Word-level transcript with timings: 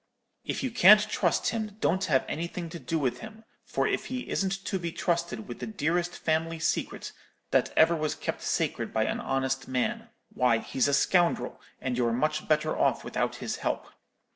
If 0.43 0.63
you 0.63 0.71
can't 0.71 1.07
trust 1.09 1.49
him 1.49 1.77
don't 1.79 2.05
have 2.05 2.25
anything 2.27 2.69
to 2.69 2.79
do 2.79 2.97
with 2.97 3.19
him; 3.19 3.43
for 3.65 3.87
if 3.87 4.05
he 4.07 4.27
isn't 4.29 4.65
to 4.65 4.79
be 4.79 4.91
trusted 4.91 5.47
with 5.47 5.59
the 5.59 5.67
dearest 5.67 6.15
family 6.17 6.57
secret 6.57 7.11
that 7.51 7.71
ever 7.77 7.95
was 7.95 8.15
kept 8.15 8.41
sacred 8.41 8.95
by 8.95 9.03
an 9.05 9.19
honest 9.19 9.67
man, 9.67 10.09
why 10.33 10.57
he's 10.57 10.87
a 10.87 10.95
scoundrel, 10.95 11.61
and 11.79 11.97
you're 11.99 12.13
much 12.13 12.47
better 12.47 12.75
off 12.75 13.03
without 13.03 13.35
his 13.35 13.57
help. 13.57 13.89